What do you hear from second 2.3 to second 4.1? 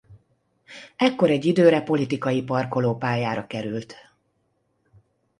parkolópályára került.